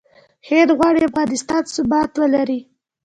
هند 0.49 0.69
غواړي 0.77 1.01
افغانستان 1.09 1.61
ثبات 1.75 2.11
ولري. 2.21 2.59